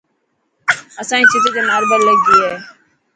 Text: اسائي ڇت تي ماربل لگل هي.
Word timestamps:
اسائي 1.01 1.23
ڇت 1.31 1.45
تي 1.53 1.61
ماربل 1.69 2.01
لگل 2.07 2.39
هي. 2.47 2.51